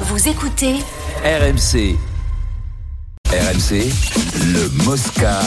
[0.00, 0.74] Vous écoutez
[1.24, 1.96] RMC.
[3.28, 3.90] RMC,
[4.52, 5.40] le Mosca.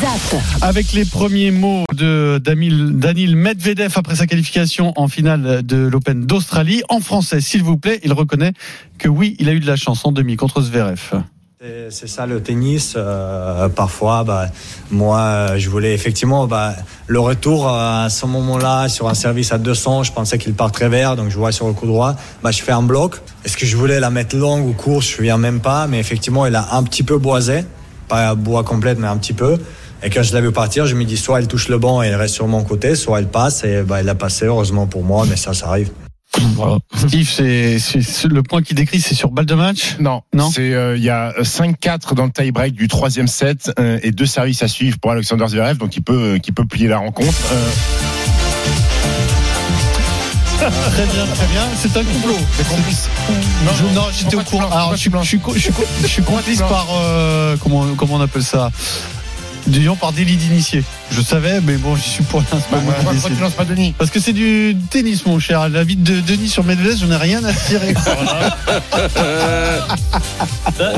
[0.00, 0.40] ZAP.
[0.62, 6.26] Avec les premiers mots de Damil- Daniil Medvedev après sa qualification en finale de l'Open
[6.26, 6.82] d'Australie.
[6.88, 8.52] En français, s'il vous plaît, il reconnaît
[8.98, 11.22] que oui, il a eu de la chance en demi contre Zverev.
[11.90, 12.94] C'est- ça le tennis.
[12.96, 14.48] euh, parfois, bah,
[14.90, 16.74] moi, je voulais effectivement bah,
[17.06, 20.02] le retour euh, à ce moment-là sur un service à 200.
[20.02, 22.16] Je pensais qu'il part très vert, donc je vois sur le coup droit.
[22.42, 23.16] Bah, je fais un bloc.
[23.44, 26.44] Est-ce que je voulais la mettre longue ou courte Je ne même pas, mais effectivement,
[26.44, 27.64] il a un petit peu boisé,
[28.08, 29.56] pas bois complète, mais un petit peu.
[30.02, 32.08] Et quand je l'ai vu partir, je me dis soit elle touche le banc et
[32.08, 34.44] elle reste sur mon côté, soit elle passe et bah, elle a passé.
[34.44, 35.90] Heureusement pour moi, mais ça, ça arrive.
[36.56, 36.78] Voilà.
[36.96, 37.78] Steve, c'est
[38.28, 41.10] le point qui décrit, c'est sur balle de match Non, Non c'est euh, il y
[41.10, 45.12] a 5-4 dans le tie-break du troisième set euh, et deux services à suivre pour
[45.12, 47.32] Alexander Zverev, donc il peut euh, qui peut plier la rencontre.
[47.52, 47.68] Euh,
[50.56, 51.62] Très bien, très bien.
[51.76, 52.38] C'est un complot.
[52.58, 54.70] Je- non, j'étais au courant.
[54.70, 57.84] Alors, je, suis- je suis co- je suis co- je suis complice par euh, comment
[57.96, 58.70] comment on appelle ça?
[59.66, 60.82] Disons par délit d'initié.
[61.16, 62.58] Je savais, mais bon, j'y suis pour l'instant.
[62.70, 65.68] bah, pourquoi tu lances pas Denis Parce que c'est du tennis, mon cher.
[65.68, 67.94] La vie de Denis sur Medvedev, j'en ai rien à tirer.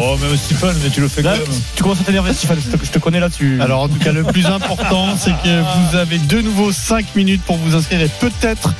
[0.00, 1.40] Oh, mais Stéphane, mais tu le fais quand même.
[1.74, 2.58] tu commences à t'énerver, Stéphane.
[2.64, 3.58] Je te, je te connais là-dessus.
[3.60, 7.42] Alors, en tout cas, le plus important, c'est que vous avez de nouveau 5 minutes
[7.42, 8.72] pour vous inscrire et peut-être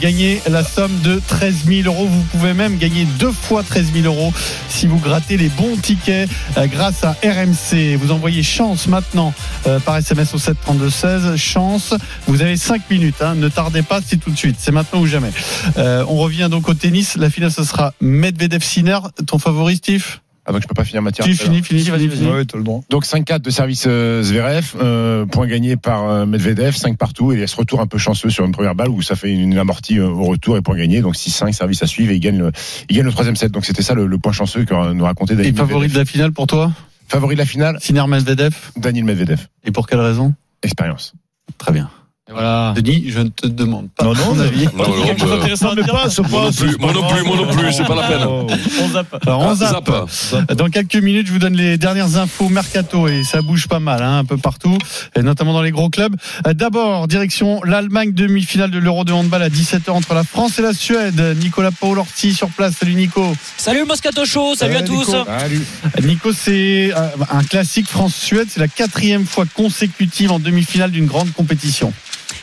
[0.00, 2.06] gagner la somme de 13 000 euros.
[2.06, 4.32] Vous pouvez même gagner deux fois 13 000 euros
[4.68, 7.96] si vous grattez les bons tickets euh, grâce à RMC.
[8.00, 9.34] Vous envoyez chance maintenant
[9.66, 11.36] euh, par SMS au 7 32 16.
[11.36, 11.94] Chance.
[12.26, 13.20] Vous avez 5 minutes.
[13.20, 13.34] hein.
[13.34, 14.56] Ne tardez pas, c'est tout de suite.
[14.58, 15.30] C'est maintenant ou jamais.
[15.76, 17.16] Euh, on revient donc au tennis.
[17.16, 18.98] La finale, ce sera Medvedev-Sinner.
[19.26, 20.04] Ton favori, Steve?
[20.46, 21.12] Ah donc je peux pas finir ma.
[21.12, 22.26] Tu finis, finis, vas-y, vas-y.
[22.26, 22.80] Ouais, t'as le droit.
[22.88, 27.34] Donc 5-4 de service euh, Zverev, euh, point gagné par euh, Medvedev, 5 partout, et
[27.34, 29.30] il y a ce retour un peu chanceux sur une première balle où ça fait
[29.30, 32.38] une amortie au retour et point gagné, donc 6-5 service à suivre et il gagne
[32.38, 32.50] le,
[32.88, 33.52] il gagne le troisième set.
[33.52, 35.92] Donc c'était ça le, le point chanceux que nous racontait Et Daniel favori Medvedev.
[35.94, 36.72] de la finale pour toi?
[37.08, 39.46] Favori de la finale, Sinner Medvedev Daniel Medvedev.
[39.66, 40.32] Et pour quelle raison?
[40.62, 41.14] Expérience.
[41.58, 41.90] Très bien.
[42.30, 42.74] Voilà.
[42.76, 44.66] Denis, je ne te demande pas Non, non, ton avis.
[44.76, 47.22] Non, non, Quelque chose d'intéressant à dire pas, c'est Moi non plus, moi non plus,
[47.24, 48.22] moi non plus, c'est pas la peine.
[48.26, 49.16] On zappe.
[49.26, 49.90] Alors, on Ah, zappe.
[50.10, 50.52] zappe.
[50.54, 54.02] Dans quelques minutes, je vous donne les dernières infos mercato et ça bouge pas mal,
[54.02, 54.76] hein, un peu partout,
[55.16, 56.14] et notamment dans les gros clubs.
[56.46, 60.62] Euh, D'abord, direction l'Allemagne, demi-finale de l'Euro de handball à 17h entre la France et
[60.62, 61.20] la Suède.
[61.40, 62.74] Nicolas Paolorti sur place.
[62.78, 63.34] Salut Nico.
[63.56, 65.08] Salut Moscato Show, salut à Salut, tous.
[65.08, 65.24] Nico.
[65.24, 65.62] Salut.
[66.04, 68.48] Nico, c'est euh, un classique France-Suède.
[68.50, 71.92] C'est la quatrième fois consécutive en demi-finale d'une grande compétition.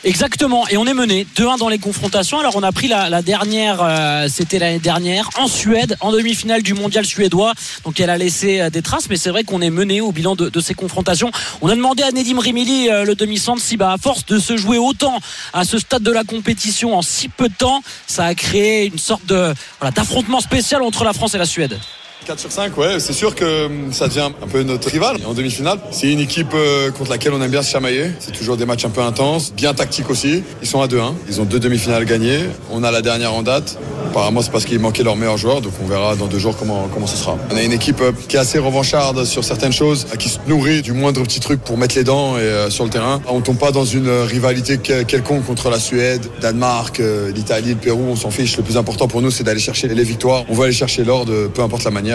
[0.06, 2.38] Exactement, et on est mené 2-1 dans les confrontations.
[2.38, 6.74] Alors on a pris la, dernière, euh, c'était l'année dernière, en Suède, en demi-finale du
[6.74, 7.54] mondial suédois.
[7.84, 10.36] Donc elle a laissé euh, des traces, mais c'est vrai qu'on est mené au bilan
[10.36, 11.32] de, de ces confrontations.
[11.60, 14.56] On a demandé à Nedim Rimili, euh, le demi-centre, si bah, à force de se
[14.56, 15.18] jouer autant
[15.52, 19.00] à ce stade de la compétition en si peu de temps, ça a créé une
[19.00, 21.80] sorte de voilà, d'affrontement spécial entre la France et la Suède.
[22.24, 25.32] 4 sur 5, ouais, c'est sûr que hum, ça devient un peu notre rival en
[25.32, 25.78] demi-finale.
[25.92, 28.10] C'est une équipe euh, contre laquelle on aime bien se chamailler.
[28.18, 30.42] C'est toujours des matchs un peu intenses, bien tactiques aussi.
[30.60, 31.12] Ils sont à 2-1.
[31.28, 32.40] Ils ont deux demi-finales gagnées.
[32.72, 33.78] On a la dernière en date.
[34.08, 36.88] Apparemment, c'est parce qu'il manquait leur meilleur joueur, donc on verra dans deux jours comment,
[36.92, 37.36] comment ce sera.
[37.52, 40.38] On a une équipe euh, qui est assez revancharde sur certaines choses, euh, qui se
[40.48, 43.20] nourrit du moindre petit truc pour mettre les dents et, sur le terrain.
[43.28, 47.00] On tombe pas dans une rivalité que- quelconque contre la Suède, Danemark,
[47.32, 48.04] l'Italie, le Pérou.
[48.10, 48.56] On s'en fiche.
[48.56, 50.44] Le plus important pour nous, c'est d'aller chercher les victoires.
[50.48, 52.05] On va aller chercher l'or de peu importe la manière.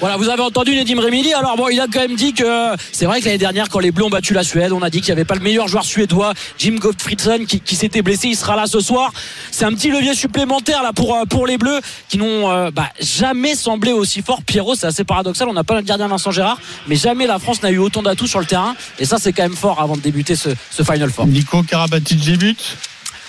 [0.00, 1.32] Voilà, vous avez entendu Nedim Remili.
[1.32, 2.44] Alors bon, il a quand même dit que
[2.92, 5.00] c'est vrai que l'année dernière, quand les Bleus ont battu la Suède, on a dit
[5.00, 8.28] qu'il n'y avait pas le meilleur joueur suédois, Jim Gottfriedson, qui, qui s'était blessé.
[8.28, 9.12] Il sera là ce soir.
[9.50, 12.90] C'est un petit levier supplémentaire là pour euh, pour les Bleus qui n'ont euh, bah,
[13.00, 14.42] jamais semblé aussi fort.
[14.42, 15.48] Pierrot, c'est assez paradoxal.
[15.48, 18.26] On n'a pas notre gardien Vincent Gérard, mais jamais la France n'a eu autant d'atouts
[18.26, 18.76] sur le terrain.
[18.98, 21.26] Et ça, c'est quand même fort avant de débuter ce, ce Final Four.
[21.26, 22.76] Nico Karabatic débute.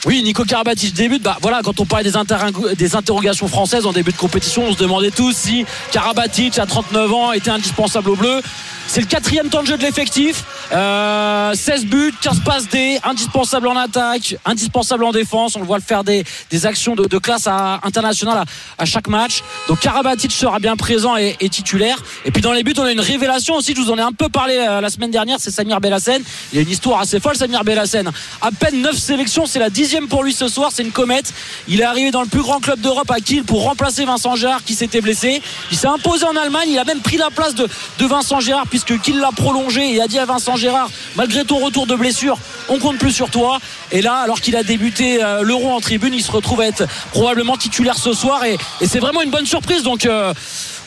[0.07, 1.21] Oui, Nico Karabatic débute.
[1.21, 4.71] Bah voilà, quand on parlait des, interro- des interrogations françaises en début de compétition, on
[4.71, 8.41] se demandait tous si Karabatic, à 39 ans, était indispensable au bleu.
[8.89, 10.45] C'est le quatrième temps de jeu de l'effectif.
[10.71, 15.57] Euh, 16 buts, 15 passes D, indispensable en attaque, indispensable en défense.
[15.57, 19.09] On le voit le faire des, des actions de, classe à, internationale à, à chaque
[19.09, 19.43] match.
[19.67, 21.97] Donc Karabatic sera bien présent et, et titulaire.
[22.23, 23.73] Et puis dans les buts, on a une révélation aussi.
[23.75, 25.35] Je vous en ai un peu parlé euh, la semaine dernière.
[25.41, 26.21] C'est Samir Bellassen.
[26.53, 28.09] Il y a une histoire assez folle, Samir Bellassen.
[28.41, 30.69] À peine 9 sélections, c'est la dixième pour lui ce soir.
[30.71, 31.33] C'est une comète.
[31.67, 34.63] Il est arrivé dans le plus grand club d'Europe à Kiel pour remplacer Vincent Gérard
[34.63, 35.41] qui s'était blessé.
[35.71, 36.69] Il s'est imposé en Allemagne.
[36.69, 37.67] Il a même pris la place de,
[37.97, 41.57] de Vincent Gérard puisque Kiel l'a prolongé et a dit à Vincent Gérard, malgré ton
[41.57, 42.37] retour de blessure,
[42.69, 43.59] on compte plus sur toi.
[43.91, 46.85] Et là, alors qu'il a débuté euh, l'Euro en tribune, il se retrouve à être
[47.11, 49.83] probablement titulaire ce soir et, c'est vraiment une bonne surprise.
[49.83, 50.33] Donc euh,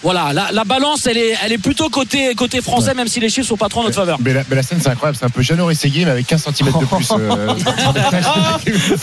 [0.03, 3.29] voilà, la, la balance, elle est, elle est plutôt côté, côté français, même si les
[3.29, 4.19] chiffres sont pas trop en notre faveur.
[4.25, 5.17] Mais la, mais la scène, c'est incroyable.
[5.19, 7.09] C'est un peu Jeannot Rességuier, mais avec 15 cm de plus.
[7.13, 7.55] euh,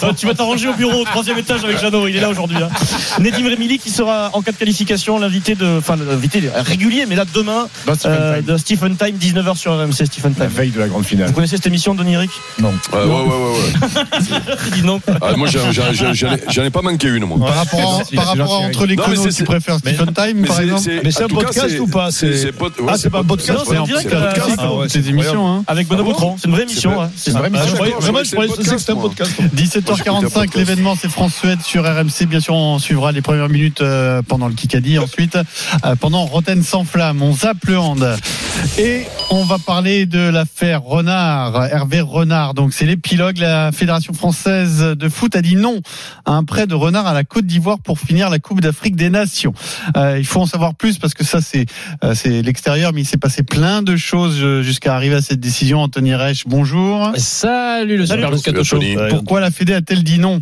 [0.02, 2.58] Ah, tu vas t'arranger au bureau au troisième étage avec Jeannot, il est là aujourd'hui.
[2.58, 2.70] Hein.
[3.20, 7.26] Nedim Remili qui sera en cas de qualification l'invité de, enfin l'invité régulier, mais là
[7.34, 7.68] demain
[8.06, 10.56] euh, Time, de Stephen Time 19h sur RMC Stephen la Time.
[10.56, 11.28] veille de la grande finale.
[11.28, 12.32] Vous connaissez cette émission, Denis Eric?
[12.62, 14.38] Ouais, ouais, ouais, ouais.
[14.68, 15.00] Il dit non.
[15.22, 17.38] Ah, moi, j'en- ai- pas manqué une, moi.
[17.48, 20.87] Par rapport, à- par rapport à entre les Non, c'est- préfères Stephen Time, par exemple
[21.04, 22.52] Mais c'est un podcast ou pas c'est-
[22.88, 23.88] Ah, c'est pas un podcast, c'est en ouais.
[23.88, 25.64] direct, C'est un podcast, ah, c'est émissions, hein.
[25.68, 26.36] Avec Benoît Boutron.
[26.38, 26.92] C'est une vraie émission.
[26.96, 27.12] C'est hein.
[27.16, 27.68] C'est une vraie émission.
[27.80, 28.36] Ah, Vraiment, je
[28.72, 29.56] que c'était un podcast, podcast.
[29.56, 32.26] 17h45, l'événement c'est France-Suède sur RMC.
[32.28, 34.98] Bien sûr, on suivra les premières minutes euh, pendant le Kikadi.
[35.00, 35.36] Ensuite,
[35.86, 38.16] euh, pendant Roten sans flamme, on zappe le hand.
[38.78, 42.54] Et on va parler de l'affaire Renard, Hervé Renard.
[42.54, 43.38] Donc, c'est l'épilogue.
[43.38, 45.82] La Fédération française de foot a dit non
[46.26, 49.10] à un prêt de Renard à la Côte d'Ivoire pour finir la Coupe d'Afrique des
[49.10, 49.54] Nations.
[49.96, 51.66] Euh, il faut en savoir plus parce que ça, c'est
[52.04, 55.40] euh, c'est l'extérieur, mais il s'est passé plein de choses euh, jusqu'à arriver à cette
[55.40, 55.82] décision.
[55.82, 57.12] Anthony Reich, bonjour.
[57.18, 58.24] Salut le Salut,
[58.64, 59.08] Super.
[59.10, 60.42] Pourquoi la Fédé a-t-elle dit non?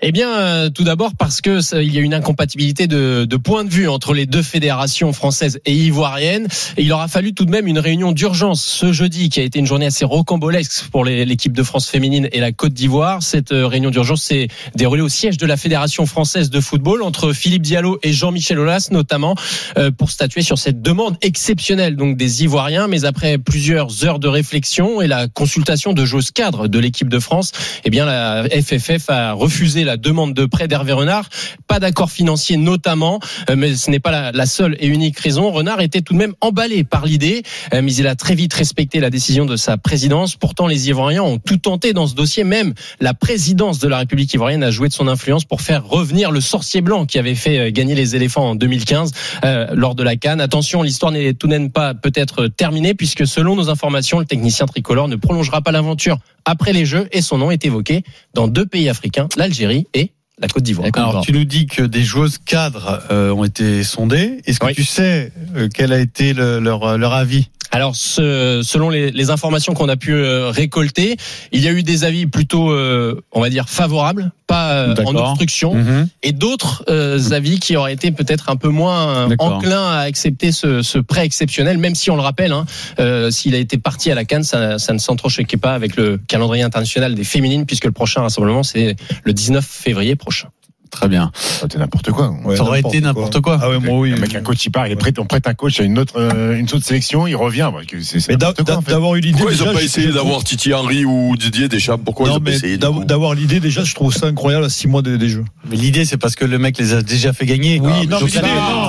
[0.00, 3.36] Eh bien, euh, tout d'abord parce que ça- il y a une incompatibilité de, de
[3.36, 6.48] point de vue entre les deux fédérations françaises et ivoiriennes.
[6.78, 9.66] Il aura fallu tout de même une réunion d'urgence ce jeudi, qui a été une
[9.66, 13.22] journée assez rocambolesque pour l'équipe de France féminine et la Côte d'Ivoire.
[13.22, 17.32] Cette euh, réunion d'urgence s'est déroulée au siège de la Fédération française de football entre
[17.34, 19.34] Philippe Diallo et Jean-Michel Aulas, notamment
[19.76, 22.88] euh, pour statuer sur cette demande exceptionnelle donc des Ivoiriens.
[22.88, 27.18] Mais après plusieurs heures de réflexion et la consultation de j'ose cadre de l'équipe de
[27.18, 27.52] France,
[27.84, 29.49] eh bien la FFF a refusé
[29.84, 31.28] la demande de prêt d'Hervé Renard.
[31.66, 33.20] Pas d'accord financier notamment,
[33.50, 35.50] euh, mais ce n'est pas la, seule et unique raison.
[35.50, 37.42] Renard était tout de même emballé par l'idée,
[37.74, 40.36] euh, mais il a très vite respecté la décision de sa présidence.
[40.36, 42.44] Pourtant, les Ivoiriens ont tout tenté dans ce dossier.
[42.44, 46.30] Même la présidence de la République ivoirienne a joué de son influence pour faire revenir
[46.30, 49.12] le sorcier blanc qui avait fait euh, gagner les éléphants en 2015
[49.44, 50.40] euh, lors de la Cannes.
[50.40, 54.66] Attention, l'histoire n'est tout de même pas peut-être terminée puisque selon nos informations, le technicien
[54.66, 58.02] tricolore ne prolongera pas l'aventure après les Jeux et son nom est évoqué
[58.34, 60.88] dans deux pays africains, l'Algérie et la Côte d'Ivoire.
[60.94, 64.40] Alors, tu nous dis que des joueuses cadres euh, ont été sondées.
[64.46, 64.74] Est-ce que Oui.
[64.74, 67.48] tu sais euh, quel a été le- leur, leur avis?
[67.72, 71.16] Alors, ce- selon les, les informations qu'on a pu euh, récolter,
[71.52, 75.12] il y a eu des avis plutôt, euh, on va dire, favorables, pas euh, en
[75.30, 76.08] obstruction, Mhm.
[76.24, 80.82] et d'autres euh, avis qui auraient été peut-être un peu moins enclins à accepter ce,
[80.82, 82.66] ce prêt exceptionnel, même si on le rappelle, hein,
[82.98, 86.18] euh, s'il a été parti à la Cannes, ça, ça ne s'entrechoquait pas avec le
[86.26, 90.48] calendrier international des féminines, puisque le prochain rassemblement, c'est le 19 février prochain.
[90.90, 91.30] Très bien.
[91.34, 92.34] C'est n'importe quoi.
[92.44, 93.58] Ouais, Ça aurait été n'importe quoi.
[93.62, 94.12] Ah ouais, moi oui.
[94.18, 96.14] Mec, un coach, il part, il est prêt, on prête un coach à une autre,
[96.16, 97.70] euh, une autre sélection, il revient.
[98.02, 98.90] C'est c'est Mais quoi, fait.
[98.90, 99.38] d'avoir eu l'idée.
[99.38, 101.98] Pourquoi ils n'ont pas essayé d'avoir Titi Henry ou Didier Deschamps?
[101.98, 104.68] Pourquoi ils Non, ont pas mais essayé d'avoir l'idée déjà, je trouve ça incroyable à
[104.68, 105.44] six mois des, des jeux.
[105.70, 107.80] Mais l'idée, c'est parce que le mec les a déjà fait gagner.
[107.80, 108.30] Oui, Ah, non, mais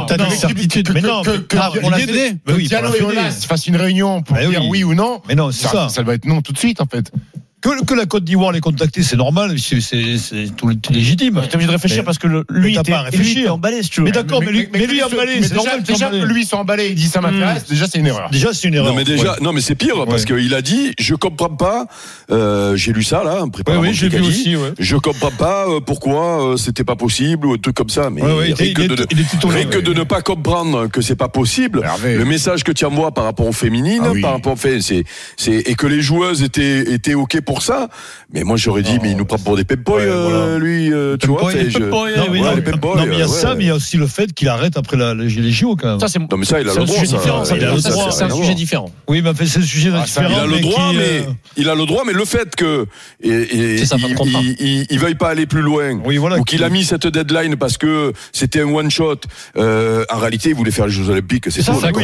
[0.07, 0.89] t'as des- certitudes.
[0.93, 3.01] mais non, que- mais- que- Ah, que pour la oui, Diallo et.
[3.03, 4.83] Olas fassent une réunion pour Eh dire oui.
[4.83, 5.21] ou non.
[5.27, 6.03] Mais non, c'est Ça, ça.
[6.03, 7.11] doit être non tout de suite, en fait.
[7.61, 11.39] Que, que la Côte d'Ivoire les contacter, c'est normal, c'est- c'est c'est tout légitime.
[11.47, 13.53] T'es obligé de réfléchir Mais- parce que le- mais lui, t'as pas à lui réfléchir.
[13.53, 14.05] emballé, si tu veux.
[14.05, 15.83] Mais d'accord, mais, lui, mais lui se- emballé, mais c'est déjà, normal.
[15.83, 16.33] déjà, soit emballé.
[16.33, 18.29] lui s'emballer, il dit ça m'intéresse, déjà c'est une erreur.
[18.31, 18.89] Déjà, c'est une erreur.
[18.89, 19.37] Non mais déjà, Ouais.
[19.41, 21.85] non mais c'est pire parce qu'il a dit, je comprends pas.
[22.31, 24.29] euh, j'ai lu ça là, en Oui, préparant oui, mon j'ai vu Kikadi.
[24.29, 24.55] aussi.
[24.55, 24.71] Ouais.
[24.79, 28.09] Je comprends pas euh, pourquoi euh, c'était pas possible ou un truc comme ça.
[28.09, 31.27] Mais Ouais, ouais, rien il que est- de, que ne pas comprendre que c'est pas
[31.27, 31.83] possible.
[32.03, 34.21] Le message que tu envoies par rapport aux féminines, Ah oui.
[34.21, 35.03] par rapport, fait, c'est,
[35.37, 37.89] c'est, et que les joueuses étaient, étaient ok pour ça.
[38.33, 40.57] Mais moi j'aurais dit, mais il nous prend pour des pempoy, Ouais, euh, voilà.
[40.59, 41.51] lui, euh, tu vois.
[41.51, 43.31] Je- Non, oui, mais ouais, non, les Pempoy, non, mais il y a ouais.
[43.31, 45.89] ça, mais il y a aussi le fait qu'il arrête après la, les JO quand
[45.89, 45.99] même.
[45.99, 48.11] Ça, c'est Non mais ça, il a le un droit.
[48.11, 48.91] C'est un sujet différent.
[49.07, 50.29] Oui, mais c'est un sujet Ah, différent.
[50.29, 52.85] Il a le droit, mais euh, il a le droit, mais le fait que
[53.21, 54.15] et, et C'est sa fin de
[54.89, 56.37] il, veuille pas aller plus loin, Oui, voilà.
[56.37, 59.15] ou qu'il a mis cette deadline parce que c'était un one shot.
[59.57, 61.99] en réalité, il voulait faire les Jeux Olympiques, c'est ça, c'est ça que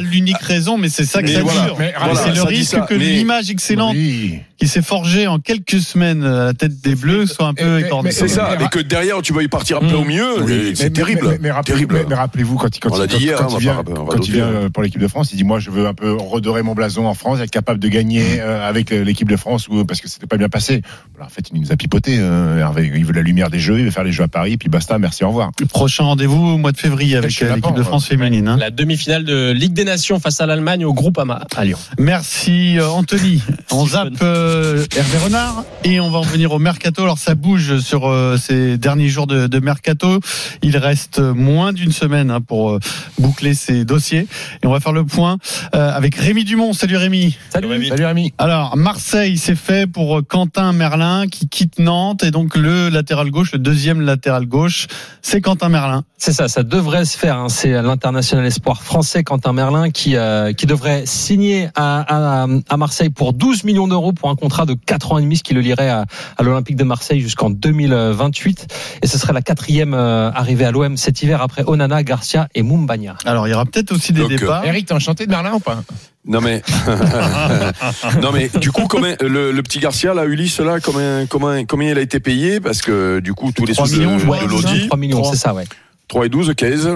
[0.00, 1.76] l'unique raison, mais c'est ça que ça dure.
[2.14, 4.38] C'est le risque que l'image excellente Oui.
[4.56, 8.08] qui s'est forgée en quelques semaines à la tête des Bleus soit un peu écornée.
[8.08, 10.52] mais- C'est ça, Mais- que derrière tu vas y partir un peu au mieux, Oui,
[10.52, 11.38] et mais- c'est terrible.
[11.40, 11.94] Mais, terrible.
[11.96, 14.14] mais- mais rappelez-vous quand il quand quand- hier, quand hein, il vient, pas- on va
[14.14, 15.94] quand il doper, vient euh, pour l'équipe de France, il dit moi je veux un
[15.94, 19.36] peu redorer mon blason en France, être capable de gagner euh, avec euh, l'équipe de
[19.36, 20.82] France ou parce que c'était pas bien passé.
[21.14, 22.16] Voilà, en fait, il nous a pipoté.
[22.18, 22.90] euh, Hervé.
[22.94, 24.98] il veut la lumière des Jeux, il veut faire les Jeux à Paris, puis basta,
[24.98, 25.50] merci, au revoir.
[25.60, 28.46] Le prochain rendez-vous au mois de février avec euh, l'équipe de France féminine.
[28.48, 28.56] hein.
[28.58, 31.78] La demi-finale de Ligue des Nations face à l'Allemagne au groupe AMA à Lyon.
[31.98, 33.42] Merci euh, Anthony.
[33.70, 37.02] On zappe euh, Hervé Renard et on va en venir au mercato.
[37.02, 40.20] Alors ça bouge sur euh, ces derniers jours de, de mercato.
[40.62, 42.78] Il reste moins d'une semaine hein, pour euh,
[43.18, 44.26] boucler ces dossiers.
[44.62, 45.36] Et on va faire le point
[45.74, 46.72] euh, avec Rémi Dumont.
[46.72, 47.36] Salut Rémi.
[47.50, 47.86] Salut.
[47.88, 48.32] Salut Rémi.
[48.38, 53.52] Alors Marseille, c'est fait pour Quentin Merlin qui quitte Nantes et donc le latéral gauche,
[53.52, 54.86] le deuxième latéral gauche,
[55.22, 56.04] c'est Quentin Merlin.
[56.16, 57.36] C'est ça, ça devrait se faire.
[57.36, 57.48] hein.
[57.48, 63.10] C'est l'international espoir français Quentin Merlin qui euh, qui devrait signer à, à, à Marseille
[63.10, 65.60] pour 12 millions d'euros pour un contrat de 4 ans et demi, ce qui le
[65.60, 66.04] lirait à,
[66.36, 68.66] à l'Olympique de Marseille jusqu'en 2028.
[69.02, 72.62] Et ce serait la quatrième euh, arrivée à l'OM cet hiver après Onana, Garcia et
[72.62, 73.16] Mumbagna.
[73.24, 74.64] Alors il y aura peut-être aussi des Donc, euh, départs.
[74.64, 75.82] Eric, t'es enchanté de Merlin ou pas?
[76.26, 76.62] Non mais,
[78.22, 81.92] non mais, du coup, combien, le, le petit Garcia, là, Ulysse, là, combien, combien, combien
[81.92, 82.60] il a été payé?
[82.60, 84.98] Parce que du coup, tous les 3 sous de, millions, je de crois, Lodi, 3
[84.98, 85.64] millions, c'est ça, ouais.
[86.08, 86.90] 3 et 12, 15.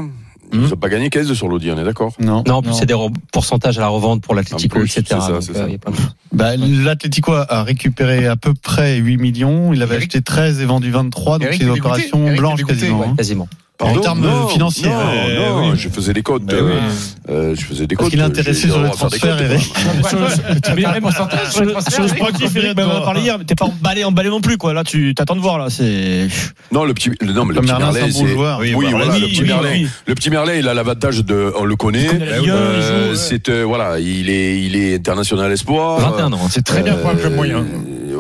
[0.52, 2.44] Ils n'ont pas gagné 15 sur Lodi, on est d'accord Non.
[2.46, 2.96] Non, en plus c'est des
[3.32, 4.34] pourcentages à la revente pour
[4.68, 5.04] plus, etc.
[5.08, 5.92] c'est ça, Donc, c'est euh, a.
[6.32, 9.72] Bah, L'Atlético a- récupéré à peu près 8 millions.
[9.72, 13.14] Il avait Eric- acheté 13 et vendu 23, donc c'est une opération blanche quasiment.
[13.82, 14.00] Quasiment.
[14.00, 14.88] En Pardon termes Non, financiers.
[14.88, 15.04] Non, hein.
[15.38, 15.76] non, oui.
[15.76, 16.22] je faisais des.
[16.22, 16.72] Mais euh, oui.
[17.30, 18.10] euh, je faisais des comptes.
[18.10, 19.72] qu'il est intéressé sur le on va faire des transfert, comptes, Eric.
[20.76, 21.10] mais même
[21.50, 21.64] sur
[22.02, 24.72] le- sportif, Eric m'a parlé hier, mais t'es pas emballé, emballé non plus, quoi.
[24.72, 25.66] Là, tu t'attends de voir, là.
[25.70, 26.28] C'est.
[26.70, 28.32] Non, le petit, le- non, mais le petit Merlin, Merlin, c'est un bon c'est.
[28.34, 28.58] joueur.
[28.60, 29.68] Oui, Oui, voilà, oui, le petit oui, Merlin.
[29.72, 29.86] oui.
[30.06, 32.08] Le petit Merlin, il a l'avantage de, on le connaît.
[32.12, 35.98] Euh, il c'est euh, voilà, il est, il est international espoir.
[36.00, 36.40] 21 ans.
[36.50, 37.64] C'est très bien pour un club moyen.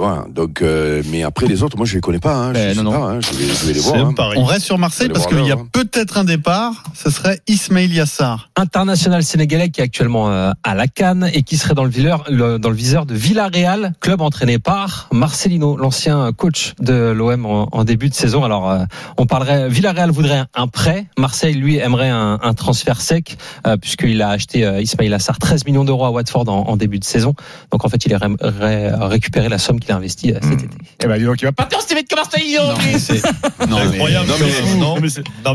[0.02, 0.24] Voilà.
[0.28, 2.34] Donc, euh, mais après les autres, moi je les connais pas.
[2.34, 2.90] Hein, je, sais non, non.
[2.90, 3.94] pas, hein, je, vais, je vais les voir.
[4.08, 4.14] hein.
[4.36, 5.68] On reste sur Marseille parce qu'il y a hein.
[5.72, 6.82] peut-être un départ.
[6.94, 8.50] Ce serait Ismail Yassar.
[8.56, 12.24] international sénégalais qui est actuellement euh, à la Cannes et qui serait dans le, viseur,
[12.28, 17.68] le- dans le viseur de Villarreal, club entraîné par Marcelino, l'ancien coach de l'OM en,
[17.70, 18.42] en début de saison.
[18.44, 18.84] Alors, euh,
[19.18, 23.36] on parlerait, Villarreal voudrait un prêt, Marseille lui aimerait un, un transfert sec
[23.68, 26.98] euh, puisqu'il a acheté euh, Ismail Assar 13 millions d'euros à Watford en, en début
[26.98, 27.34] de saison.
[27.70, 30.68] Donc en fait, il aimerait récupérer la somme qu'il a investie euh, cet été.
[31.02, 32.56] Eh ben, dis donc, il va partir vite que Marseille.
[32.58, 33.22] Non, mais c'est
[33.68, 34.26] non, mais- Incroyable.
[34.78, 35.08] Non, mais-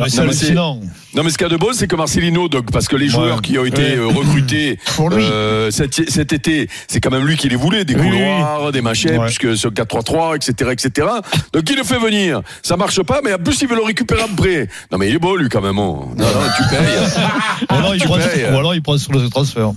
[0.09, 0.79] c'est hallucinant.
[1.15, 3.07] Non, mais ce qu'il y a de bon, c'est que Marcelino, donc, parce que les
[3.07, 3.41] joueurs Ouais.
[3.41, 3.97] qui ont été Ouais.
[3.97, 5.23] euh, recrutés Pour lui.
[5.23, 8.81] euh, cet, cet été, c'est quand même lui qui les voulait, des Oui, couloirs, des
[8.81, 9.25] machins, Ouais.
[9.25, 11.07] puisque sur 4-3-3, etc., etc.
[11.53, 12.41] Donc il le fait venir.
[12.61, 14.67] Ça marche pas, mais en plus il veut le récupérer après.
[14.91, 15.77] Non, mais il est beau lui quand même.
[15.79, 15.95] hein.
[16.15, 16.25] Non, non,
[16.55, 16.77] tu payes.
[17.71, 18.45] Ou alors, il Tu prend, payes.
[18.53, 19.71] ou alors il prend sur le transfert.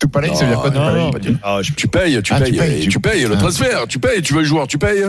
[0.00, 1.38] Tout pareil, ça veut dire quoi, tout Non, pareil non.
[1.44, 3.86] Ah, je- Tu payes, tu Ah, tu payes, payes, et tu- tu payes le transfert,
[3.92, 5.04] tu payes, tu veux le joueur, tu payes.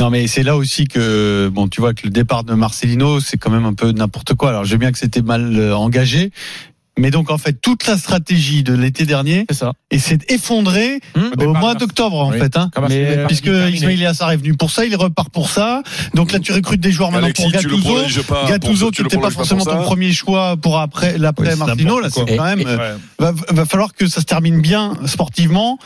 [0.00, 3.36] Non, mais c'est là aussi que, bon, tu vois que le départ de Marcelino, c'est
[3.36, 4.48] quand même un peu n'importe quoi.
[4.48, 6.30] Alors, j'ai bien que c'était mal euh, engagé.
[6.98, 9.72] Mais donc, en fait, toute la stratégie de l'été dernier, C'est ça.
[9.90, 12.38] et s'est effondrée Au au mois d'octobre, en Oui.
[12.38, 12.54] fait.
[12.56, 12.68] Hein.
[12.74, 13.46] Comme un Mais, euh, Puisque.
[13.46, 15.82] Ismail Yassar est venu pour ça, il repart pour ça.
[16.14, 18.22] Donc là, tu recrutes des joueurs maintenant Alexis, pour tu le Gattuso.
[18.24, 18.44] pas.
[18.46, 21.98] Gattuso, pour- tu n'étais pas forcément pour ton premier choix pour après l'après Oui, Martino.
[22.00, 22.60] Là, c'est quand même.
[22.60, 25.78] Et- euh, va, va falloir que ça se termine bien sportivement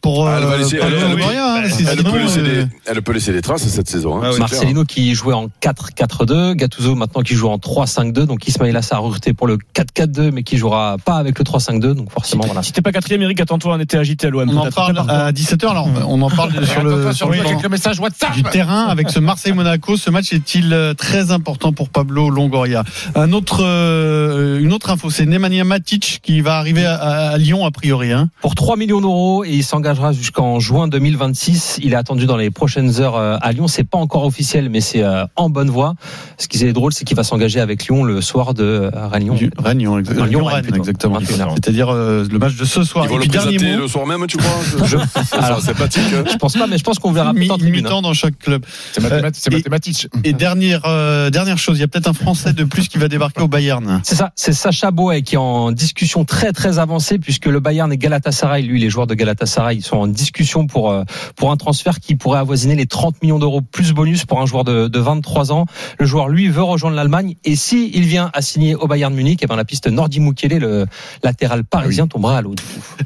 [0.00, 0.26] pour.
[0.28, 2.42] Ah, elle va laisser- pas elle- le elle- Gloria, hein, c'est Elle sinon, peut, laisser
[2.42, 4.16] des, elle peut laisser des traces cette saison.
[4.16, 4.32] hein, Ah oui.
[4.32, 4.48] c'est clair.
[4.50, 9.32] Marcelino qui jouait en 4-4-2, Gattuso maintenant qui joue en 3-5-2, donc Ismail Assar recruté
[9.34, 12.62] pour le 4-4-2, mais qui jouera pas avec le 3-5-2, donc forcément voilà.
[12.62, 14.48] Si t'es pas quatrième, Eric, attends-toi un été agité à l'OM.
[14.48, 15.68] On en parle à 17h.
[15.70, 17.28] Alors, on en parle sur le, sur
[17.70, 18.32] message WhatsApp.
[18.34, 19.96] du terrain avec ce Marseille-Monaco.
[19.96, 22.84] Ce match est-il euh, très important pour Pablo Longoria?
[23.14, 26.94] Un autre, euh, une autre info, c'est Nemanja Matic qui va arriver à,
[27.30, 28.12] à Lyon a priori.
[28.12, 28.28] Hein.
[28.42, 31.78] Pour 3 millions d'euros et il s'engagera jusqu'en juin 2026.
[31.82, 33.68] Il est attendu dans les prochaines heures euh, à Lyon.
[33.68, 35.94] C'est pas encore officiel, mais c'est euh, en bonne voie.
[36.36, 39.34] Ce qui est drôle, c'est qu'il va s'engager avec Lyon le soir de euh, Rennes-Lyon.
[39.34, 40.78] Du- Rennes, Lyon, exa- Non, Lyon, Lyon, Rennes, Rennes, plutôt.
[40.80, 41.18] exactement.
[41.20, 41.52] 21h.
[41.54, 43.06] C'est-à-dire euh, le match de ce soir.
[43.06, 46.02] Ils vont Et le présenter le soir même, tu crois Je- C'est Alors- sympathique.
[46.14, 46.24] hein.
[46.30, 47.56] Je pense pas, mais je pense qu'on verra mi- hein.
[47.62, 48.66] mi-temps dans chaque club.
[48.92, 50.08] C'est c'est et- mathématique.
[50.24, 53.08] Et dernière euh, dernière chose, il y a peut-être un Français de plus qui va
[53.08, 54.00] débarquer au Bayern.
[54.04, 57.90] C'est ça, c'est Sacha Boey qui est en discussion très très avancée puisque le Bayern
[57.90, 61.04] et Galatasaray, lui les joueurs de Galatasaray, ils sont en discussion pour euh,
[61.36, 64.64] pour un transfert qui pourrait avoisiner les 30 millions d'euros plus bonus pour un joueur
[64.64, 65.66] de, de 23 ans.
[65.98, 69.42] Le joueur lui veut rejoindre l'Allemagne et si il vient à signer au Bayern Munich,
[69.42, 70.86] et ben la piste Nordi Mukele, le
[71.22, 72.54] latéral parisien, tombera à l'eau.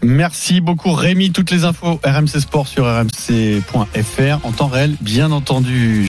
[0.03, 1.33] Merci beaucoup Rémi.
[1.33, 6.05] Toutes les infos RMC Sport sur rmc.fr en temps réel, bien entendu.